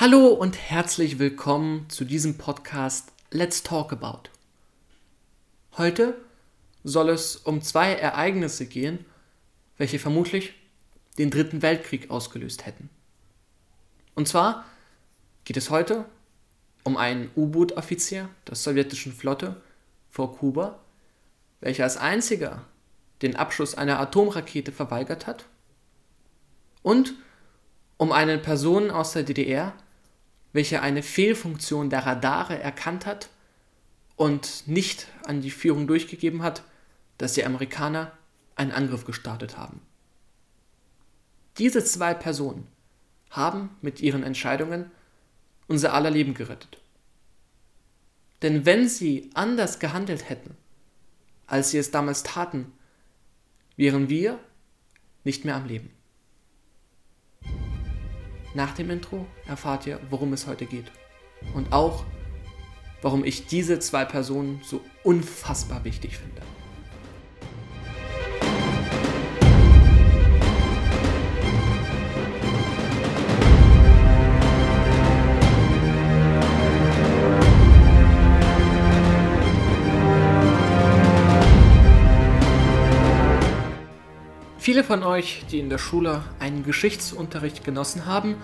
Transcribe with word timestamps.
Hallo 0.00 0.28
und 0.28 0.56
herzlich 0.56 1.18
willkommen 1.18 1.90
zu 1.90 2.06
diesem 2.06 2.38
Podcast 2.38 3.12
Let's 3.30 3.62
Talk 3.62 3.92
About. 3.92 4.30
Heute 5.76 6.16
soll 6.84 7.10
es 7.10 7.36
um 7.36 7.60
zwei 7.60 7.92
Ereignisse 7.92 8.64
gehen, 8.64 9.04
welche 9.76 9.98
vermutlich 9.98 10.54
den 11.18 11.28
Dritten 11.28 11.60
Weltkrieg 11.60 12.10
ausgelöst 12.10 12.64
hätten. 12.64 12.88
Und 14.14 14.26
zwar 14.26 14.64
geht 15.44 15.58
es 15.58 15.68
heute 15.68 16.06
um 16.82 16.96
einen 16.96 17.30
U-Boot-Offizier 17.36 18.30
der 18.48 18.54
sowjetischen 18.54 19.12
Flotte 19.12 19.60
vor 20.08 20.34
Kuba, 20.38 20.78
welcher 21.60 21.84
als 21.84 21.98
einziger 21.98 22.64
den 23.20 23.36
Abschuss 23.36 23.74
einer 23.74 24.00
Atomrakete 24.00 24.72
verweigert 24.72 25.26
hat, 25.26 25.44
und 26.82 27.12
um 27.98 28.12
eine 28.12 28.38
Person 28.38 28.90
aus 28.90 29.12
der 29.12 29.24
DDR, 29.24 29.74
welche 30.52 30.82
eine 30.82 31.02
Fehlfunktion 31.02 31.90
der 31.90 32.06
Radare 32.06 32.58
erkannt 32.58 33.06
hat 33.06 33.28
und 34.16 34.64
nicht 34.66 35.06
an 35.24 35.40
die 35.40 35.50
Führung 35.50 35.86
durchgegeben 35.86 36.42
hat, 36.42 36.62
dass 37.18 37.34
die 37.34 37.44
Amerikaner 37.44 38.12
einen 38.56 38.72
Angriff 38.72 39.04
gestartet 39.04 39.56
haben. 39.56 39.80
Diese 41.58 41.84
zwei 41.84 42.14
Personen 42.14 42.66
haben 43.30 43.70
mit 43.80 44.00
ihren 44.00 44.22
Entscheidungen 44.22 44.90
unser 45.68 45.94
aller 45.94 46.10
Leben 46.10 46.34
gerettet. 46.34 46.78
Denn 48.42 48.66
wenn 48.66 48.88
sie 48.88 49.30
anders 49.34 49.78
gehandelt 49.78 50.28
hätten, 50.28 50.56
als 51.46 51.70
sie 51.70 51.78
es 51.78 51.90
damals 51.90 52.22
taten, 52.22 52.72
wären 53.76 54.08
wir 54.08 54.38
nicht 55.24 55.44
mehr 55.44 55.56
am 55.56 55.66
Leben. 55.66 55.90
Nach 58.54 58.74
dem 58.74 58.90
Intro 58.90 59.26
erfahrt 59.46 59.86
ihr, 59.86 60.00
worum 60.10 60.32
es 60.32 60.46
heute 60.46 60.66
geht. 60.66 60.90
Und 61.54 61.72
auch, 61.72 62.04
warum 63.02 63.24
ich 63.24 63.46
diese 63.46 63.78
zwei 63.78 64.04
Personen 64.04 64.60
so 64.64 64.80
unfassbar 65.04 65.84
wichtig 65.84 66.16
finde. 66.16 66.42
Viele 84.70 84.84
von 84.84 85.02
euch, 85.02 85.42
die 85.50 85.58
in 85.58 85.68
der 85.68 85.78
Schule 85.78 86.22
einen 86.38 86.62
Geschichtsunterricht 86.62 87.64
genossen 87.64 88.06
haben, 88.06 88.36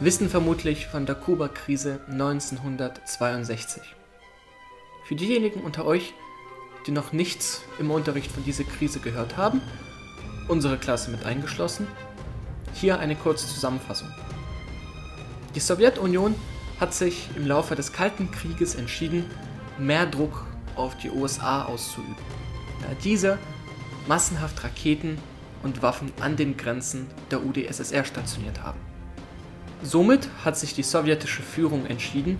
wissen 0.00 0.28
vermutlich 0.28 0.88
von 0.88 1.06
der 1.06 1.14
Kuba-Krise 1.14 2.00
1962. 2.10 3.80
Für 5.04 5.14
diejenigen 5.14 5.60
unter 5.60 5.84
euch, 5.84 6.14
die 6.88 6.90
noch 6.90 7.12
nichts 7.12 7.62
im 7.78 7.92
Unterricht 7.92 8.32
von 8.32 8.42
dieser 8.42 8.64
Krise 8.64 8.98
gehört 8.98 9.36
haben, 9.36 9.62
unsere 10.48 10.78
Klasse 10.78 11.12
mit 11.12 11.24
eingeschlossen, 11.24 11.86
hier 12.74 12.98
eine 12.98 13.14
kurze 13.14 13.46
Zusammenfassung. 13.46 14.08
Die 15.54 15.60
Sowjetunion 15.60 16.34
hat 16.80 16.92
sich 16.92 17.28
im 17.36 17.46
Laufe 17.46 17.76
des 17.76 17.92
Kalten 17.92 18.32
Krieges 18.32 18.74
entschieden, 18.74 19.24
mehr 19.78 20.06
Druck 20.06 20.44
auf 20.74 20.96
die 20.96 21.10
USA 21.10 21.66
auszuüben, 21.66 22.16
da 22.80 22.88
diese 23.04 23.38
massenhaft 24.08 24.64
Raketen 24.64 25.18
und 25.66 25.82
Waffen 25.82 26.12
an 26.20 26.36
den 26.36 26.56
Grenzen 26.56 27.08
der 27.30 27.44
UdSSR 27.44 28.04
stationiert 28.04 28.62
haben. 28.62 28.78
Somit 29.82 30.28
hat 30.44 30.56
sich 30.56 30.74
die 30.74 30.82
sowjetische 30.82 31.42
Führung 31.42 31.84
entschieden, 31.86 32.38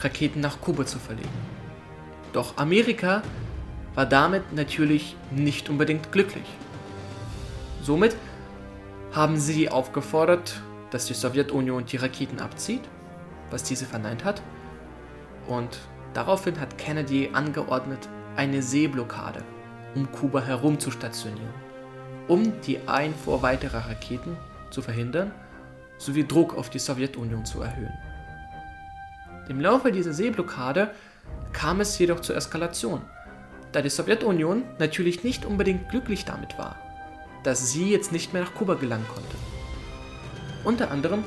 Raketen 0.00 0.40
nach 0.40 0.60
Kuba 0.60 0.84
zu 0.84 0.98
verlegen. 0.98 1.28
Doch 2.32 2.56
Amerika 2.56 3.22
war 3.94 4.06
damit 4.06 4.52
natürlich 4.52 5.14
nicht 5.30 5.68
unbedingt 5.68 6.10
glücklich. 6.10 6.46
Somit 7.82 8.16
haben 9.12 9.36
sie 9.36 9.68
aufgefordert, 9.68 10.60
dass 10.90 11.06
die 11.06 11.14
Sowjetunion 11.14 11.84
die 11.84 11.98
Raketen 11.98 12.40
abzieht, 12.40 12.82
was 13.50 13.62
diese 13.62 13.84
verneint 13.84 14.24
hat. 14.24 14.42
Und 15.46 15.78
daraufhin 16.14 16.58
hat 16.58 16.78
Kennedy 16.78 17.30
angeordnet, 17.32 18.08
eine 18.34 18.62
Seeblockade 18.62 19.44
um 19.94 20.10
Kuba 20.10 20.40
herum 20.40 20.80
zu 20.80 20.90
stationieren 20.90 21.61
um 22.28 22.60
die 22.62 22.78
Einfuhr 22.86 23.42
weiterer 23.42 23.88
Raketen 23.88 24.36
zu 24.70 24.82
verhindern 24.82 25.32
sowie 25.98 26.26
Druck 26.26 26.56
auf 26.56 26.70
die 26.70 26.78
Sowjetunion 26.78 27.44
zu 27.44 27.62
erhöhen. 27.62 27.92
Im 29.48 29.60
Laufe 29.60 29.92
dieser 29.92 30.12
Seeblockade 30.12 30.90
kam 31.52 31.80
es 31.80 31.98
jedoch 31.98 32.20
zur 32.20 32.36
Eskalation, 32.36 33.02
da 33.72 33.82
die 33.82 33.90
Sowjetunion 33.90 34.64
natürlich 34.78 35.24
nicht 35.24 35.44
unbedingt 35.44 35.88
glücklich 35.90 36.24
damit 36.24 36.58
war, 36.58 36.76
dass 37.44 37.72
sie 37.72 37.90
jetzt 37.90 38.12
nicht 38.12 38.32
mehr 38.32 38.42
nach 38.42 38.54
Kuba 38.54 38.74
gelangen 38.74 39.06
konnte. 39.08 39.36
Unter 40.64 40.90
anderem 40.90 41.24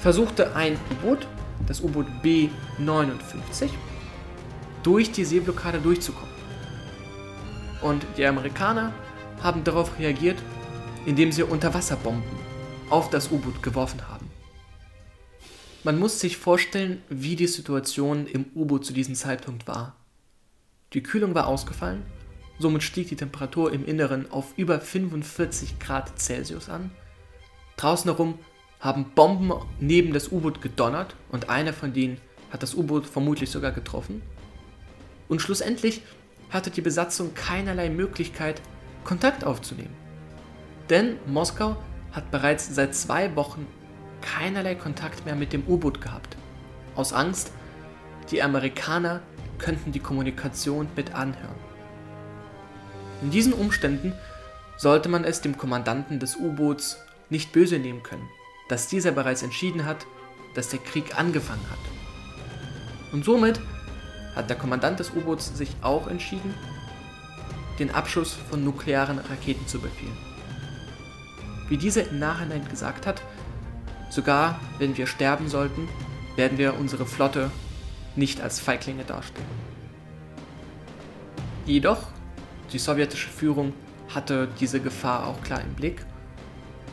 versuchte 0.00 0.54
ein 0.54 0.78
U-Boot, 0.90 1.26
das 1.66 1.80
U-Boot 1.80 2.06
B-59, 2.22 3.70
durch 4.82 5.10
die 5.12 5.24
Seeblockade 5.24 5.78
durchzukommen. 5.78 6.34
Und 7.80 8.06
die 8.16 8.26
Amerikaner 8.26 8.92
haben 9.46 9.62
darauf 9.62 9.98
reagiert, 10.00 10.42
indem 11.06 11.30
sie 11.30 11.44
Unterwasserbomben 11.44 12.24
auf 12.90 13.10
das 13.10 13.30
U-Boot 13.30 13.62
geworfen 13.62 14.08
haben. 14.08 14.28
Man 15.84 16.00
muss 16.00 16.18
sich 16.18 16.36
vorstellen, 16.36 17.00
wie 17.08 17.36
die 17.36 17.46
Situation 17.46 18.26
im 18.26 18.46
U-Boot 18.56 18.84
zu 18.84 18.92
diesem 18.92 19.14
Zeitpunkt 19.14 19.68
war. 19.68 19.94
Die 20.94 21.02
Kühlung 21.02 21.36
war 21.36 21.46
ausgefallen, 21.46 22.02
somit 22.58 22.82
stieg 22.82 23.08
die 23.08 23.14
Temperatur 23.14 23.72
im 23.72 23.86
Inneren 23.86 24.28
auf 24.32 24.46
über 24.56 24.80
45 24.80 25.78
Grad 25.78 26.18
Celsius 26.18 26.68
an. 26.68 26.90
Draußen 27.76 28.10
herum 28.10 28.40
haben 28.80 29.12
Bomben 29.14 29.52
neben 29.78 30.12
das 30.12 30.32
U-Boot 30.32 30.60
gedonnert 30.60 31.14
und 31.30 31.50
eine 31.50 31.72
von 31.72 31.92
denen 31.92 32.18
hat 32.50 32.64
das 32.64 32.74
U-Boot 32.74 33.06
vermutlich 33.06 33.50
sogar 33.50 33.70
getroffen. 33.70 34.22
Und 35.28 35.40
schlussendlich 35.40 36.02
hatte 36.50 36.70
die 36.70 36.80
Besatzung 36.80 37.32
keinerlei 37.34 37.90
Möglichkeit, 37.90 38.60
Kontakt 39.06 39.44
aufzunehmen. 39.44 39.94
Denn 40.90 41.16
Moskau 41.26 41.76
hat 42.10 42.30
bereits 42.32 42.74
seit 42.74 42.94
zwei 42.94 43.34
Wochen 43.36 43.66
keinerlei 44.20 44.74
Kontakt 44.74 45.24
mehr 45.24 45.36
mit 45.36 45.52
dem 45.52 45.62
U-Boot 45.68 46.00
gehabt. 46.00 46.36
Aus 46.96 47.12
Angst, 47.12 47.52
die 48.32 48.42
Amerikaner 48.42 49.20
könnten 49.58 49.92
die 49.92 50.00
Kommunikation 50.00 50.88
mit 50.96 51.14
anhören. 51.14 51.54
In 53.22 53.30
diesen 53.30 53.52
Umständen 53.52 54.12
sollte 54.76 55.08
man 55.08 55.22
es 55.22 55.40
dem 55.40 55.56
Kommandanten 55.56 56.18
des 56.18 56.36
U-Boots 56.36 56.98
nicht 57.30 57.52
böse 57.52 57.78
nehmen 57.78 58.02
können, 58.02 58.28
dass 58.68 58.88
dieser 58.88 59.12
bereits 59.12 59.42
entschieden 59.42 59.86
hat, 59.86 60.04
dass 60.54 60.70
der 60.70 60.80
Krieg 60.80 61.16
angefangen 61.16 61.64
hat. 61.70 63.12
Und 63.12 63.24
somit 63.24 63.60
hat 64.34 64.50
der 64.50 64.58
Kommandant 64.58 64.98
des 64.98 65.12
U-Boots 65.12 65.56
sich 65.56 65.70
auch 65.80 66.08
entschieden, 66.08 66.54
den 67.78 67.94
Abschuss 67.94 68.36
von 68.50 68.64
nuklearen 68.64 69.18
Raketen 69.18 69.66
zu 69.66 69.80
befehlen. 69.80 70.16
Wie 71.68 71.76
dieser 71.76 72.08
im 72.08 72.18
Nachhinein 72.18 72.66
gesagt 72.68 73.06
hat, 73.06 73.22
sogar 74.10 74.60
wenn 74.78 74.96
wir 74.96 75.06
sterben 75.06 75.48
sollten, 75.48 75.88
werden 76.36 76.58
wir 76.58 76.78
unsere 76.78 77.06
Flotte 77.06 77.50
nicht 78.14 78.40
als 78.40 78.60
Feiglinge 78.60 79.04
darstellen. 79.04 79.46
Jedoch, 81.66 82.06
die 82.72 82.78
sowjetische 82.78 83.28
Führung 83.28 83.72
hatte 84.14 84.48
diese 84.60 84.80
Gefahr 84.80 85.26
auch 85.26 85.42
klar 85.42 85.60
im 85.60 85.74
Blick, 85.74 86.06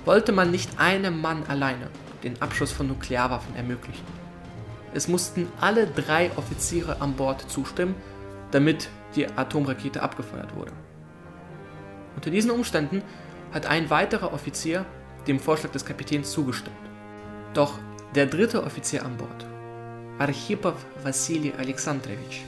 wollte 0.06 0.32
man 0.32 0.52
nicht 0.52 0.80
einem 0.80 1.22
Mann 1.22 1.44
alleine 1.48 1.90
den 2.24 2.42
Abschuss 2.42 2.72
von 2.72 2.88
Nuklearwaffen 2.88 3.56
ermöglichen. 3.56 4.06
Es 4.94 5.08
mussten 5.08 5.48
alle 5.60 5.88
drei 5.88 6.32
Offiziere 6.36 7.02
an 7.02 7.14
Bord 7.14 7.50
zustimmen, 7.50 7.96
damit 8.52 8.90
die 9.16 9.28
Atomrakete 9.28 10.02
abgefeuert 10.02 10.56
wurde. 10.56 10.72
Unter 12.16 12.30
diesen 12.30 12.52
Umständen 12.52 13.02
hat 13.54 13.66
ein 13.66 13.90
weiterer 13.90 14.34
Offizier 14.34 14.86
dem 15.28 15.40
Vorschlag 15.40 15.72
des 15.72 15.86
Kapitäns 15.86 16.32
zugestimmt. 16.32 16.76
Doch 17.54 17.80
der 18.16 18.26
dritte 18.26 18.64
Offizier 18.64 19.06
an 19.06 19.18
Bord, 19.18 19.46
Archipov 20.20 20.86
Wassili 21.04 21.54
Alexandrowitsch, 21.58 22.42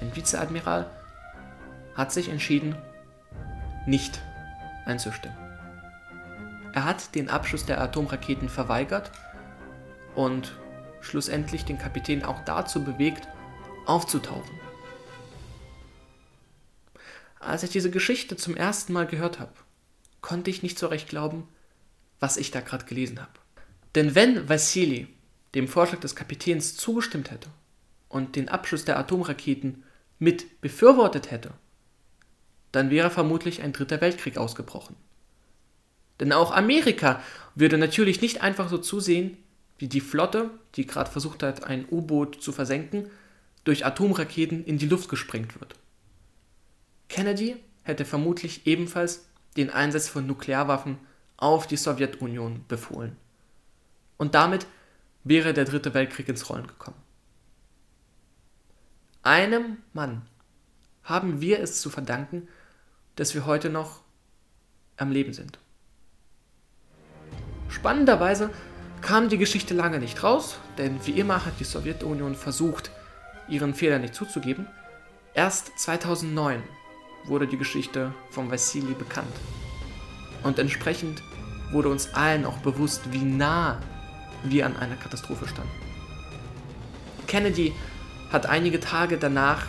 ein 0.00 0.14
Vizeadmiral, 0.14 0.90
hat 1.94 2.12
sich 2.12 2.28
entschieden, 2.28 2.74
nicht 3.86 4.20
einzustimmen. 4.86 5.36
Er 6.72 6.84
hat 6.84 7.14
den 7.14 7.28
Abschuss 7.28 7.66
der 7.66 7.80
Atomraketen 7.80 8.48
verweigert 8.48 9.10
und 10.14 10.54
schlussendlich 11.00 11.64
den 11.64 11.78
Kapitän 11.78 12.24
auch 12.24 12.44
dazu 12.44 12.84
bewegt, 12.84 13.26
aufzutauchen 13.86 14.60
als 17.40 17.62
ich 17.62 17.70
diese 17.70 17.90
Geschichte 17.90 18.36
zum 18.36 18.56
ersten 18.56 18.92
Mal 18.92 19.06
gehört 19.06 19.40
habe, 19.40 19.52
konnte 20.20 20.50
ich 20.50 20.62
nicht 20.62 20.78
so 20.78 20.86
recht 20.86 21.08
glauben, 21.08 21.48
was 22.20 22.36
ich 22.36 22.50
da 22.50 22.60
gerade 22.60 22.84
gelesen 22.84 23.20
habe. 23.20 23.32
Denn 23.94 24.14
wenn 24.14 24.48
Vassili 24.48 25.08
dem 25.54 25.66
Vorschlag 25.66 26.00
des 26.00 26.14
Kapitäns 26.14 26.76
zugestimmt 26.76 27.30
hätte 27.30 27.48
und 28.08 28.36
den 28.36 28.48
Abschuss 28.48 28.84
der 28.84 28.98
Atomraketen 28.98 29.82
mit 30.18 30.60
befürwortet 30.60 31.30
hätte, 31.30 31.54
dann 32.72 32.90
wäre 32.90 33.10
vermutlich 33.10 33.62
ein 33.62 33.72
dritter 33.72 34.00
Weltkrieg 34.00 34.36
ausgebrochen. 34.36 34.94
Denn 36.20 36.32
auch 36.32 36.52
Amerika 36.52 37.22
würde 37.54 37.78
natürlich 37.78 38.20
nicht 38.20 38.42
einfach 38.42 38.68
so 38.68 38.78
zusehen, 38.78 39.38
wie 39.78 39.88
die 39.88 40.02
Flotte, 40.02 40.50
die 40.76 40.86
gerade 40.86 41.10
versucht 41.10 41.42
hat, 41.42 41.64
ein 41.64 41.86
U-Boot 41.90 42.42
zu 42.42 42.52
versenken, 42.52 43.10
durch 43.64 43.86
Atomraketen 43.86 44.62
in 44.64 44.76
die 44.76 44.86
Luft 44.86 45.08
gesprengt 45.08 45.58
wird. 45.58 45.74
Kennedy 47.10 47.62
hätte 47.82 48.06
vermutlich 48.06 48.66
ebenfalls 48.66 49.26
den 49.56 49.68
Einsatz 49.68 50.08
von 50.08 50.26
Nuklearwaffen 50.26 50.98
auf 51.36 51.66
die 51.66 51.76
Sowjetunion 51.76 52.64
befohlen. 52.68 53.16
Und 54.16 54.34
damit 54.34 54.66
wäre 55.24 55.52
der 55.52 55.64
Dritte 55.64 55.92
Weltkrieg 55.92 56.28
ins 56.28 56.48
Rollen 56.48 56.66
gekommen. 56.66 56.96
Einem 59.22 59.78
Mann 59.92 60.22
haben 61.02 61.40
wir 61.40 61.60
es 61.60 61.80
zu 61.80 61.90
verdanken, 61.90 62.48
dass 63.16 63.34
wir 63.34 63.44
heute 63.44 63.68
noch 63.68 64.00
am 64.96 65.10
Leben 65.10 65.32
sind. 65.32 65.58
Spannenderweise 67.68 68.50
kam 69.00 69.28
die 69.28 69.38
Geschichte 69.38 69.74
lange 69.74 69.98
nicht 69.98 70.22
raus, 70.22 70.58
denn 70.78 71.04
wie 71.06 71.18
immer 71.18 71.44
hat 71.44 71.58
die 71.58 71.64
Sowjetunion 71.64 72.34
versucht, 72.34 72.90
ihren 73.48 73.74
Fehler 73.74 73.98
nicht 73.98 74.14
zuzugeben. 74.14 74.68
Erst 75.34 75.78
2009 75.78 76.62
wurde 77.24 77.46
die 77.46 77.56
Geschichte 77.56 78.12
von 78.30 78.50
Wassili 78.50 78.94
bekannt. 78.94 79.34
Und 80.42 80.58
entsprechend 80.58 81.22
wurde 81.70 81.88
uns 81.88 82.12
allen 82.14 82.44
auch 82.44 82.58
bewusst, 82.58 83.12
wie 83.12 83.24
nah 83.24 83.78
wir 84.42 84.66
an 84.66 84.76
einer 84.76 84.96
Katastrophe 84.96 85.46
standen. 85.46 85.70
Kennedy 87.26 87.72
hat 88.32 88.46
einige 88.46 88.80
Tage 88.80 89.18
danach 89.18 89.66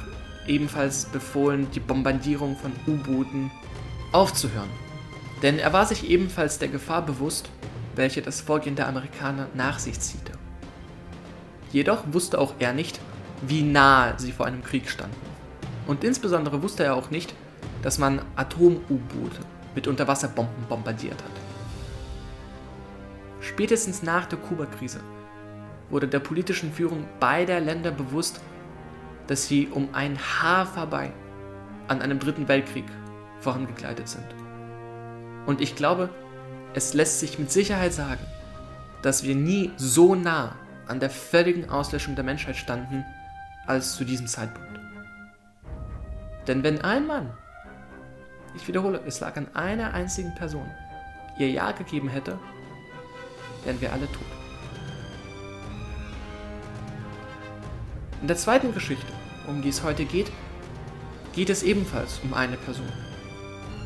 ebenfalls 0.47 1.05
befohlen, 1.05 1.69
die 1.71 1.79
Bombardierung 1.79 2.57
von 2.57 2.71
U-Booten 2.87 3.51
aufzuhören. 4.11 4.69
Denn 5.41 5.59
er 5.59 5.73
war 5.73 5.85
sich 5.85 6.09
ebenfalls 6.09 6.59
der 6.59 6.67
Gefahr 6.67 7.05
bewusst, 7.05 7.49
welche 7.95 8.21
das 8.21 8.41
Vorgehen 8.41 8.75
der 8.75 8.87
Amerikaner 8.87 9.47
nach 9.53 9.79
sich 9.79 9.99
ziehte. 9.99 10.33
Jedoch 11.71 12.03
wusste 12.11 12.39
auch 12.39 12.55
er 12.59 12.73
nicht, 12.73 12.99
wie 13.41 13.63
nahe 13.63 14.13
sie 14.17 14.31
vor 14.31 14.45
einem 14.45 14.63
Krieg 14.63 14.89
standen. 14.89 15.30
Und 15.91 16.05
insbesondere 16.05 16.63
wusste 16.63 16.85
er 16.85 16.95
auch 16.95 17.11
nicht, 17.11 17.35
dass 17.81 17.99
man 17.99 18.21
Atom-U-Boote 18.37 19.41
mit 19.75 19.87
Unterwasserbomben 19.87 20.63
bombardiert 20.69 21.21
hat. 21.21 21.31
Spätestens 23.41 24.01
nach 24.01 24.25
der 24.25 24.39
Kuba-Krise 24.39 25.01
wurde 25.89 26.07
der 26.07 26.19
politischen 26.19 26.71
Führung 26.71 27.03
beider 27.19 27.59
Länder 27.59 27.91
bewusst, 27.91 28.39
dass 29.27 29.49
sie 29.49 29.67
um 29.67 29.89
ein 29.91 30.17
Haar 30.17 30.65
vorbei 30.65 31.11
an 31.89 32.01
einem 32.01 32.19
dritten 32.19 32.47
Weltkrieg 32.47 32.85
vorangegleitet 33.41 34.07
sind. 34.07 34.27
Und 35.45 35.59
ich 35.59 35.75
glaube, 35.75 36.07
es 36.73 36.93
lässt 36.93 37.19
sich 37.19 37.37
mit 37.37 37.51
Sicherheit 37.51 37.91
sagen, 37.91 38.25
dass 39.01 39.25
wir 39.25 39.35
nie 39.35 39.73
so 39.75 40.15
nah 40.15 40.55
an 40.87 41.01
der 41.01 41.09
völligen 41.09 41.69
Auslöschung 41.69 42.15
der 42.15 42.23
Menschheit 42.23 42.55
standen 42.55 43.03
als 43.67 43.97
zu 43.97 44.05
diesem 44.05 44.27
Zeitpunkt. 44.27 44.70
Denn 46.51 46.63
wenn 46.63 46.81
ein 46.81 47.07
Mann, 47.07 47.31
ich 48.53 48.67
wiederhole, 48.67 49.01
es 49.07 49.21
lag 49.21 49.37
an 49.37 49.55
einer 49.55 49.93
einzigen 49.93 50.35
Person, 50.35 50.69
ihr 51.39 51.49
Ja 51.49 51.71
gegeben 51.71 52.09
hätte, 52.09 52.37
wären 53.63 53.79
wir 53.79 53.93
alle 53.93 54.05
tot. 54.07 54.25
In 58.19 58.27
der 58.27 58.35
zweiten 58.35 58.73
Geschichte, 58.73 59.13
um 59.47 59.61
die 59.61 59.69
es 59.69 59.81
heute 59.81 60.03
geht, 60.03 60.29
geht 61.31 61.49
es 61.49 61.63
ebenfalls 61.63 62.19
um 62.21 62.33
eine 62.33 62.57
Person. 62.57 62.91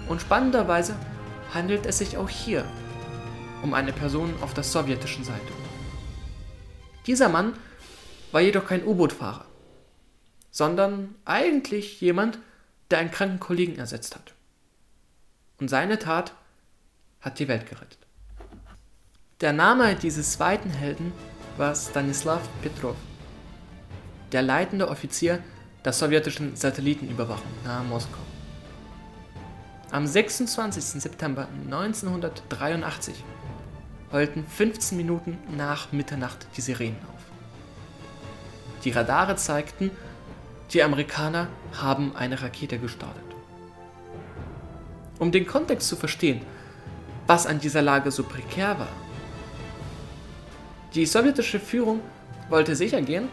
Und 0.10 0.22
spannenderweise 0.22 0.96
handelt 1.54 1.86
es 1.86 2.00
sich 2.00 2.18
auch 2.18 2.30
hier 2.30 2.66
um 3.62 3.76
eine 3.76 3.94
Person 3.94 4.34
auf 4.42 4.56
der 4.56 4.64
sowjetischen 4.64 5.24
Seite. 5.24 5.54
Dieser 7.06 7.30
Mann 7.30 7.54
war 8.32 8.42
jedoch 8.42 8.66
kein 8.66 8.84
U-Boot-Fahrer, 8.84 9.46
sondern 10.50 11.14
eigentlich 11.26 12.02
jemand, 12.02 12.40
der 12.40 12.55
einen 12.94 13.12
kranken 13.12 13.40
Kollegen 13.40 13.78
ersetzt 13.78 14.16
hat. 14.16 14.34
Und 15.60 15.70
seine 15.70 15.98
Tat 15.98 16.34
hat 17.22 17.40
die 17.40 17.48
Welt 17.48 17.68
gerettet. 17.68 17.98
Der 19.42 19.54
Name 19.54 19.96
dieses 19.96 20.34
zweiten 20.34 20.70
Helden 20.70 21.12
war 21.58 21.76
Stanislav 21.76 22.42
Petrov, 22.62 22.96
der 24.32 24.42
leitende 24.42 24.90
Offizier 24.90 25.44
der 25.84 25.94
sowjetischen 25.94 26.56
Satellitenüberwachung 26.56 27.52
nahe 27.64 27.84
Moskau. 27.84 28.20
Am 29.92 30.08
26. 30.08 31.02
September 31.02 31.48
1983 31.66 33.24
heulten 34.12 34.46
15 34.46 34.98
Minuten 34.98 35.38
nach 35.56 35.92
Mitternacht 35.92 36.48
die 36.58 36.62
Sirenen 36.62 36.98
auf. 37.14 37.22
Die 38.84 38.92
Radare 38.92 39.36
zeigten, 39.36 39.92
die 40.74 40.84
Amerikaner 40.84 41.48
haben 41.80 42.16
eine 42.16 42.42
Rakete 42.42 42.78
gestartet. 42.80 43.24
Um 45.20 45.32
den 45.32 45.46
Kontext 45.46 45.88
zu 45.88 45.96
verstehen, 45.96 46.42
was 47.28 47.48
an 47.48 47.60
dieser 47.60 47.82
Lage 47.82 48.12
so 48.12 48.24
prekär 48.24 48.78
war. 48.80 48.90
Die 50.94 51.06
sowjetische 51.06 51.60
Führung 51.60 52.00
wollte 52.50 52.76
sicher 52.76 53.02
gehen, 53.02 53.30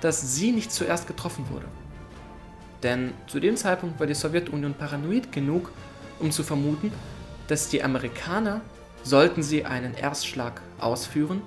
dass 0.00 0.34
sie 0.34 0.52
nicht 0.52 0.72
zuerst 0.72 1.06
getroffen 1.06 1.46
wurde. 1.50 1.66
Denn 2.82 3.12
zu 3.26 3.40
dem 3.40 3.56
Zeitpunkt 3.56 3.98
war 3.98 4.06
die 4.06 4.14
Sowjetunion 4.14 4.74
paranoid 4.74 5.32
genug, 5.32 5.70
um 6.20 6.30
zu 6.30 6.42
vermuten, 6.42 6.92
dass 7.48 7.68
die 7.68 7.82
Amerikaner, 7.82 8.60
sollten 9.02 9.42
sie 9.42 9.64
einen 9.64 9.94
Erstschlag 9.94 10.60
ausführen, 10.78 11.42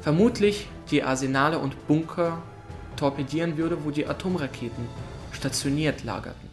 vermutlich 0.00 0.68
die 0.90 1.02
Arsenale 1.02 1.58
und 1.58 1.86
Bunker 1.88 2.42
torpedieren 2.96 3.56
würde, 3.56 3.84
wo 3.84 3.90
die 3.90 4.06
Atomraketen 4.06 4.86
stationiert 5.32 6.04
lagerten. 6.04 6.48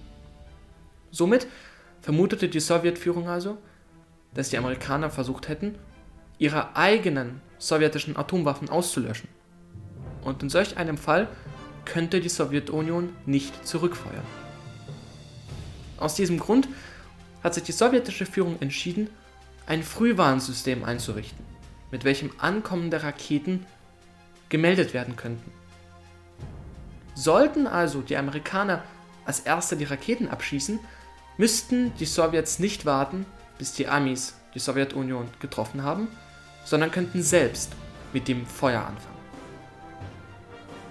Somit 1.12 1.48
vermutete 2.02 2.50
die 2.50 2.60
Sowjetführung 2.60 3.30
also, 3.30 3.58
dass 4.34 4.50
die 4.50 4.58
Amerikaner 4.58 5.10
versucht 5.10 5.48
hätten, 5.48 5.76
ihre 6.38 6.76
eigenen 6.76 7.42
sowjetischen 7.58 8.18
Atomwaffen 8.18 8.70
auszulöschen. 8.70 9.30
Und 10.24 10.44
in 10.44 10.50
solch 10.50 10.78
einem 10.78 10.98
Fall 10.98 11.28
könnte 11.86 12.20
die 12.20 12.30
Sowjetunion 12.30 13.10
nicht 13.26 13.66
zurückfeuern. 13.68 14.24
Aus 15.98 16.16
diesem 16.16 16.40
Grund 16.40 16.68
hat 17.44 17.54
sich 17.54 17.64
die 17.64 17.72
sowjetische 17.72 18.26
Führung 18.26 18.58
entschieden, 18.62 19.10
ein 19.66 19.84
Frühwarnsystem 19.84 20.84
einzurichten, 20.84 21.46
mit 21.92 22.04
welchem 22.04 22.32
ankommende 22.38 23.04
Raketen 23.04 23.66
gemeldet 24.50 24.94
werden 24.94 25.16
könnten. 25.16 25.52
Sollten 27.16 27.68
also 27.68 28.02
die 28.02 28.18
Amerikaner 28.18 28.84
als 29.26 29.42
Erste 29.42 29.76
die 29.76 29.86
Raketen 29.86 30.28
abschießen, 30.28 30.80
müssten 31.38 31.94
die 31.98 32.06
Sowjets 32.06 32.60
nicht 32.60 32.86
warten, 32.86 33.26
bis 33.58 33.74
die 33.74 33.88
Amis 33.88 34.36
die 34.54 34.60
Sowjetunion 34.60 35.28
getroffen 35.40 35.84
haben, 35.84 36.08
sondern 36.66 36.92
könnten 36.92 37.22
selbst 37.22 37.72
mit 38.14 38.28
dem 38.28 38.46
Feuer 38.46 38.82
anfangen. 38.82 39.14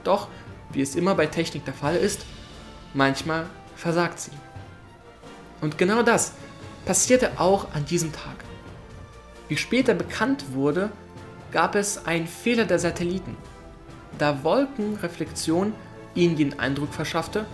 Doch, 0.04 0.28
wie 0.72 0.80
es 0.80 0.96
immer 0.96 1.14
bei 1.14 1.26
Technik 1.26 1.64
der 1.64 1.74
Fall 1.74 1.96
ist, 1.96 2.24
manchmal 2.94 3.46
versagt 3.76 4.20
sie. 4.20 4.32
Und 5.60 5.78
genau 5.78 6.02
das 6.02 6.32
passierte 6.84 7.38
auch 7.38 7.72
an 7.74 7.84
diesem 7.84 8.12
Tag. 8.12 8.36
Wie 9.48 9.56
später 9.56 9.94
bekannt 9.94 10.52
wurde, 10.52 10.90
gab 11.52 11.74
es 11.74 12.06
einen 12.06 12.26
Fehler 12.26 12.64
der 12.64 12.78
Satelliten, 12.78 13.36
da 14.18 14.42
Wolkenreflexion 14.42 15.74
ihnen 16.14 16.36
den 16.36 16.58
Eindruck 16.58 16.92
verschaffte, 16.92 17.46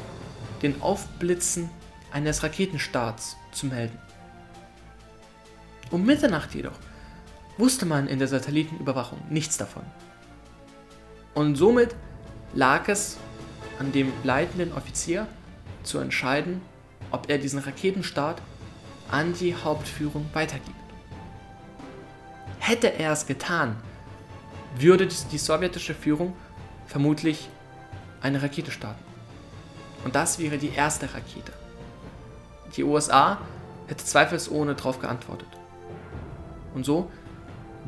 den 0.63 0.81
Aufblitzen 0.83 1.71
eines 2.13 2.43
Raketenstarts 2.43 3.37
zu 3.53 3.67
melden. 3.67 3.99
Um 5.91 6.05
Mitternacht 6.05 6.55
jedoch 6.55 6.79
wusste 7.57 7.87
man 7.87 8.09
in 8.09 8.19
der 8.19 8.29
Satellitenüberwachung 8.29 9.19
nichts 9.31 9.57
davon. 9.57 9.83
Und 11.35 11.57
somit 11.57 11.95
lag 12.55 12.89
es 12.89 13.17
an 13.79 13.93
dem 13.93 14.13
leitenden 14.25 14.73
Offizier 14.73 15.27
zu 15.83 15.99
entscheiden, 15.99 16.61
ob 17.11 17.31
er 17.31 17.39
diesen 17.39 17.61
Raketenstart 17.61 18.43
an 19.11 19.33
die 19.35 19.55
Hauptführung 19.55 20.27
weitergibt. 20.33 20.77
Hätte 22.59 22.93
er 22.93 23.13
es 23.13 23.27
getan, 23.27 23.77
würde 24.77 25.09
die 25.33 25.39
sowjetische 25.39 25.95
Führung 25.95 26.35
vermutlich 26.87 27.49
eine 28.21 28.43
Rakete 28.43 28.71
starten. 28.71 29.03
Und 30.05 30.15
das 30.15 30.39
wäre 30.39 30.59
die 30.59 30.71
erste 30.71 31.13
Rakete. 31.13 31.53
Die 32.77 32.85
USA 32.85 33.39
hätte 33.87 34.05
zweifelsohne 34.05 34.75
darauf 34.75 35.01
geantwortet. 35.01 35.49
Und 36.75 36.85
so 36.85 37.11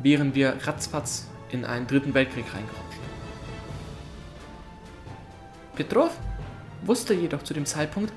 wären 0.01 0.35
wir 0.35 0.57
ratzfatz 0.65 1.27
in 1.51 1.65
einen 1.65 1.87
dritten 1.87 2.13
Weltkrieg 2.13 2.45
reingerutscht. 2.45 2.99
Petrov 5.75 6.11
wusste 6.83 7.13
jedoch 7.13 7.43
zu 7.43 7.53
dem 7.53 7.65
Zeitpunkt, 7.65 8.11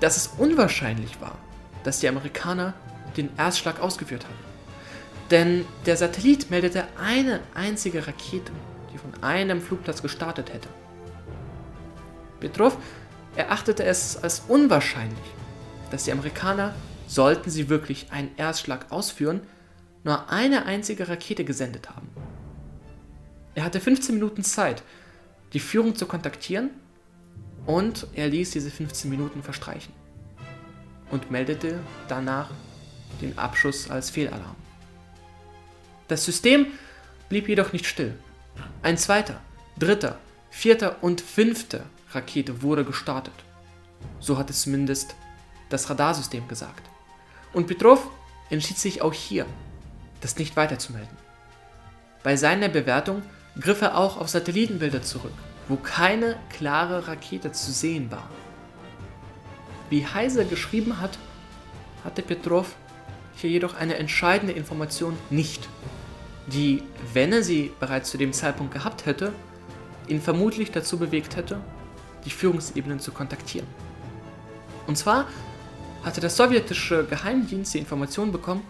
dass 0.00 0.16
es 0.16 0.26
unwahrscheinlich 0.38 1.20
war, 1.20 1.36
dass 1.84 2.00
die 2.00 2.08
Amerikaner 2.08 2.74
den 3.16 3.30
Erstschlag 3.36 3.80
ausgeführt 3.80 4.24
haben. 4.24 4.52
Denn 5.30 5.64
der 5.86 5.96
Satellit 5.96 6.50
meldete 6.50 6.84
eine 7.00 7.40
einzige 7.54 8.06
Rakete, 8.06 8.52
die 8.92 8.98
von 8.98 9.22
einem 9.22 9.62
Flugplatz 9.62 10.02
gestartet 10.02 10.52
hätte. 10.52 10.68
Petrov 12.42 12.76
erachtete 13.36 13.84
es 13.84 14.16
als 14.16 14.42
unwahrscheinlich, 14.48 15.18
dass 15.90 16.04
die 16.04 16.12
Amerikaner, 16.12 16.74
sollten 17.06 17.50
sie 17.50 17.68
wirklich 17.68 18.10
einen 18.10 18.30
Erstschlag 18.36 18.90
ausführen, 18.90 19.42
nur 20.02 20.30
eine 20.30 20.66
einzige 20.66 21.08
Rakete 21.08 21.44
gesendet 21.44 21.88
haben. 21.90 22.08
Er 23.54 23.64
hatte 23.64 23.80
15 23.80 24.14
Minuten 24.16 24.42
Zeit, 24.42 24.82
die 25.52 25.60
Führung 25.60 25.94
zu 25.94 26.06
kontaktieren 26.06 26.70
und 27.66 28.08
er 28.14 28.28
ließ 28.28 28.50
diese 28.50 28.70
15 28.70 29.10
Minuten 29.10 29.42
verstreichen 29.42 29.92
und 31.10 31.30
meldete 31.30 31.78
danach 32.08 32.50
den 33.20 33.38
Abschuss 33.38 33.90
als 33.90 34.10
Fehlalarm. 34.10 34.56
Das 36.08 36.24
System 36.24 36.66
blieb 37.28 37.48
jedoch 37.48 37.72
nicht 37.72 37.86
still. 37.86 38.14
Ein 38.82 38.98
zweiter, 38.98 39.40
dritter, 39.78 40.18
vierter 40.50 41.02
und 41.02 41.20
fünfter 41.20 41.84
Rakete 42.14 42.62
wurde 42.62 42.84
gestartet. 42.84 43.34
So 44.20 44.38
hat 44.38 44.50
es 44.50 44.62
zumindest 44.62 45.14
das 45.68 45.88
Radarsystem 45.88 46.48
gesagt. 46.48 46.88
Und 47.52 47.66
Petrov 47.66 48.08
entschied 48.50 48.78
sich 48.78 49.02
auch 49.02 49.14
hier, 49.14 49.46
das 50.20 50.36
nicht 50.36 50.56
weiterzumelden. 50.56 51.16
Bei 52.22 52.36
seiner 52.36 52.68
Bewertung 52.68 53.22
griff 53.58 53.82
er 53.82 53.96
auch 53.96 54.18
auf 54.18 54.28
Satellitenbilder 54.28 55.02
zurück, 55.02 55.32
wo 55.68 55.76
keine 55.76 56.36
klare 56.50 57.08
Rakete 57.08 57.52
zu 57.52 57.72
sehen 57.72 58.10
war. 58.10 58.28
Wie 59.90 60.06
Heise 60.06 60.46
geschrieben 60.46 61.00
hat, 61.00 61.18
hatte 62.04 62.22
Petrov 62.22 62.74
hier 63.36 63.50
jedoch 63.50 63.74
eine 63.74 63.96
entscheidende 63.96 64.54
Information 64.54 65.16
nicht, 65.30 65.68
die, 66.46 66.82
wenn 67.12 67.32
er 67.32 67.42
sie 67.42 67.72
bereits 67.80 68.10
zu 68.10 68.18
dem 68.18 68.32
Zeitpunkt 68.32 68.72
gehabt 68.72 69.06
hätte, 69.06 69.32
ihn 70.08 70.20
vermutlich 70.20 70.70
dazu 70.70 70.98
bewegt 70.98 71.36
hätte, 71.36 71.60
die 72.24 72.30
Führungsebenen 72.30 73.00
zu 73.00 73.12
kontaktieren. 73.12 73.66
Und 74.86 74.96
zwar 74.98 75.26
hatte 76.04 76.20
der 76.20 76.30
sowjetische 76.30 77.04
Geheimdienst 77.04 77.74
die 77.74 77.78
Information 77.78 78.32
bekommen, 78.32 78.62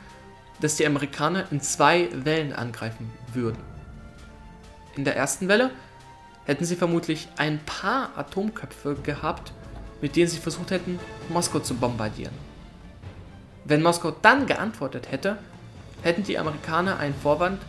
dass 0.61 0.76
die 0.76 0.87
Amerikaner 0.87 1.50
in 1.50 1.61
zwei 1.61 2.09
Wellen 2.12 2.52
angreifen 2.52 3.11
würden. 3.32 3.62
In 4.97 5.04
der 5.04 5.16
ersten 5.16 5.49
Welle 5.49 5.71
hätten 6.44 6.64
sie 6.64 6.76
vermutlich 6.76 7.28
ein 7.37 7.61
paar 7.64 8.11
Atomköpfe 8.16 8.97
gehabt, 8.97 9.52
mit 10.00 10.16
denen 10.16 10.28
sie 10.28 10.38
versucht 10.38 10.71
hätten, 10.71 10.99
Moskau 11.28 11.61
zu 11.61 11.75
bombardieren. 11.75 12.35
Wenn 13.64 13.82
Moskau 13.82 14.11
dann 14.11 14.47
geantwortet 14.47 15.11
hätte, 15.11 15.38
hätten 16.02 16.25
die 16.25 16.38
Amerikaner 16.38 16.99
einen 16.99 17.14
Vorwand, 17.14 17.62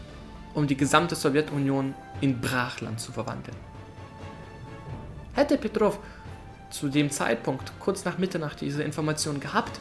um 0.54 0.68
die 0.68 0.78
gesamte 0.78 1.16
Sowjetunion 1.16 1.94
in 2.22 2.42
Brachland 2.42 3.00
zu 3.00 3.12
verwandeln. 3.12 3.58
Hätte 5.34 5.58
Petrov 5.58 6.00
zu 6.70 6.90
dem 6.90 7.12
Zeitpunkt 7.12 7.72
kurz 7.80 8.06
nach 8.06 8.18
Mitternacht 8.18 8.62
diese 8.62 8.84
Information 8.84 9.40
gehabt, 9.40 9.80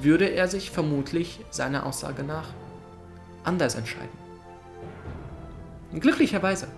würde 0.00 0.26
er 0.26 0.48
sich 0.48 0.70
vermutlich 0.70 1.40
seiner 1.50 1.86
Aussage 1.86 2.22
nach 2.22 2.48
anders 3.44 3.74
entscheiden. 3.74 4.16
Glücklicherweise 5.98 6.68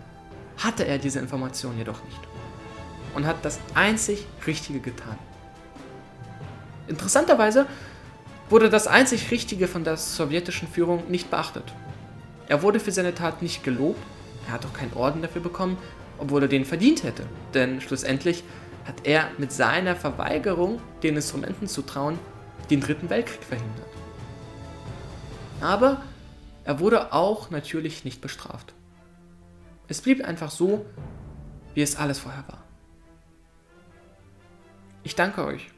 hatte 0.58 0.86
er 0.86 0.98
diese 0.98 1.18
Information 1.18 1.76
jedoch 1.76 2.02
nicht 2.04 2.20
und 3.14 3.26
hat 3.26 3.44
das 3.44 3.58
einzig 3.74 4.26
Richtige 4.46 4.80
getan. 4.80 5.18
Interessanterweise 6.86 7.66
wurde 8.48 8.68
das 8.68 8.86
einzig 8.86 9.30
Richtige 9.30 9.68
von 9.68 9.84
der 9.84 9.96
sowjetischen 9.96 10.68
Führung 10.68 11.10
nicht 11.10 11.30
beachtet. 11.30 11.64
Er 12.48 12.62
wurde 12.62 12.80
für 12.80 12.92
seine 12.92 13.14
Tat 13.14 13.42
nicht 13.42 13.64
gelobt, 13.64 14.00
er 14.46 14.54
hat 14.54 14.66
auch 14.66 14.72
keinen 14.72 14.92
Orden 14.94 15.22
dafür 15.22 15.42
bekommen, 15.42 15.78
obwohl 16.20 16.42
er 16.42 16.48
den 16.48 16.64
verdient 16.64 17.02
hätte, 17.02 17.24
denn 17.54 17.80
schlussendlich 17.80 18.44
hat 18.84 19.06
er 19.06 19.30
mit 19.38 19.52
seiner 19.52 19.96
Verweigerung, 19.96 20.80
den 21.02 21.16
Instrumenten 21.16 21.66
zu 21.66 21.82
trauen, 21.82 22.18
den 22.70 22.80
Dritten 22.80 23.10
Weltkrieg 23.10 23.42
verhindert. 23.42 23.86
Aber 25.60 26.02
er 26.64 26.80
wurde 26.80 27.12
auch 27.12 27.50
natürlich 27.50 28.04
nicht 28.04 28.20
bestraft. 28.20 28.74
Es 29.88 30.00
blieb 30.00 30.24
einfach 30.24 30.50
so, 30.50 30.86
wie 31.74 31.82
es 31.82 31.96
alles 31.96 32.18
vorher 32.18 32.44
war. 32.48 32.62
Ich 35.02 35.14
danke 35.14 35.44
euch, 35.44 35.70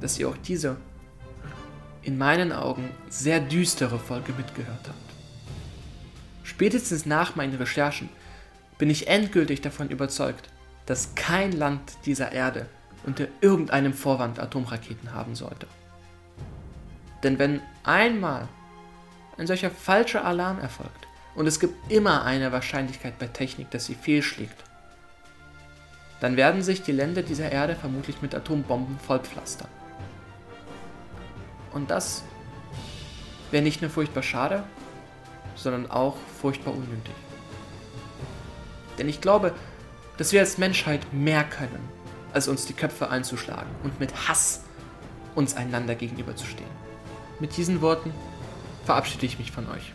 dass 0.00 0.18
ihr 0.18 0.28
auch 0.28 0.36
diese 0.36 0.76
in 2.02 2.18
meinen 2.18 2.52
Augen 2.52 2.90
sehr 3.08 3.40
düstere 3.40 3.98
Folge 3.98 4.32
mitgehört 4.32 4.88
habt. 4.88 5.06
Spätestens 6.44 7.06
nach 7.06 7.36
meinen 7.36 7.56
Recherchen 7.56 8.08
bin 8.78 8.90
ich 8.90 9.08
endgültig 9.08 9.60
davon 9.60 9.88
überzeugt, 9.88 10.48
dass 10.86 11.14
kein 11.14 11.52
Land 11.52 11.80
dieser 12.04 12.32
Erde 12.32 12.66
unter 13.04 13.26
irgendeinem 13.40 13.94
Vorwand 13.94 14.38
Atomraketen 14.38 15.12
haben 15.12 15.34
sollte. 15.34 15.66
Denn 17.22 17.38
wenn 17.38 17.60
einmal 17.84 18.48
ein 19.38 19.46
solcher 19.46 19.70
falscher 19.70 20.24
Alarm 20.24 20.58
erfolgt, 20.60 21.06
und 21.36 21.46
es 21.46 21.60
gibt 21.60 21.92
immer 21.92 22.24
eine 22.24 22.50
Wahrscheinlichkeit 22.50 23.18
bei 23.18 23.26
Technik, 23.26 23.70
dass 23.70 23.84
sie 23.84 23.94
fehlschlägt. 23.94 24.64
Dann 26.20 26.36
werden 26.36 26.62
sich 26.62 26.82
die 26.82 26.92
Länder 26.92 27.22
dieser 27.22 27.52
Erde 27.52 27.76
vermutlich 27.76 28.22
mit 28.22 28.34
Atombomben 28.34 28.98
vollpflastern. 28.98 29.68
Und 31.74 31.90
das 31.90 32.24
wäre 33.50 33.62
nicht 33.62 33.82
nur 33.82 33.90
furchtbar 33.90 34.22
schade, 34.22 34.64
sondern 35.56 35.90
auch 35.90 36.16
furchtbar 36.40 36.72
unnötig. 36.72 37.14
Denn 38.98 39.08
ich 39.08 39.20
glaube, 39.20 39.52
dass 40.16 40.32
wir 40.32 40.40
als 40.40 40.58
Menschheit 40.58 41.12
mehr 41.12 41.44
können, 41.44 41.78
als 42.32 42.48
uns 42.48 42.66
die 42.66 42.72
Köpfe 42.72 43.10
einzuschlagen 43.10 43.70
und 43.82 44.00
mit 44.00 44.28
Hass 44.28 44.62
uns 45.34 45.54
einander 45.54 45.94
gegenüberzustehen. 45.94 46.70
Mit 47.38 47.56
diesen 47.56 47.82
Worten 47.82 48.12
verabschiede 48.84 49.26
ich 49.26 49.38
mich 49.38 49.52
von 49.52 49.68
euch. 49.68 49.92